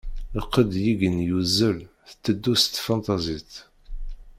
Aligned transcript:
Lqedd 0.41 0.69
deg 0.73 0.83
yigenni 0.85 1.25
yuzzel, 1.29 1.79
tetteddu 2.07 2.53
s 2.61 2.63
tfenṭazit. 2.65 3.53